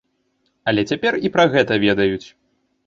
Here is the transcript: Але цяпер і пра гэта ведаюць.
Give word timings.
Але 0.71 0.81
цяпер 0.93 1.21
і 1.29 1.33
пра 1.37 1.47
гэта 1.53 1.73
ведаюць. 1.87 2.23